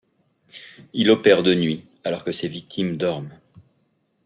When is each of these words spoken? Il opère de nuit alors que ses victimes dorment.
Il 0.93 1.11
opère 1.11 1.43
de 1.43 1.53
nuit 1.53 1.83
alors 2.05 2.23
que 2.23 2.31
ses 2.31 2.47
victimes 2.47 2.97
dorment. 2.97 3.37